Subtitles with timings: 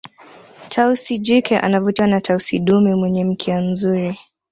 [0.69, 4.17] tausi jike anavutiwa na tausi dume mwenye mkia mzuri